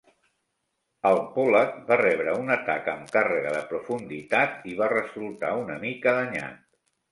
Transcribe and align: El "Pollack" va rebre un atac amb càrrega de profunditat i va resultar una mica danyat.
El 1.09 1.19
"Pollack" 1.35 1.75
va 1.91 1.97
rebre 2.01 2.33
un 2.45 2.49
atac 2.55 2.89
amb 2.95 3.13
càrrega 3.19 3.53
de 3.57 3.61
profunditat 3.75 4.67
i 4.73 4.77
va 4.83 4.91
resultar 4.97 5.55
una 5.63 5.81
mica 5.87 6.19
danyat. 6.21 6.61